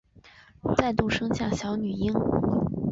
[0.77, 2.11] 再度生下小女婴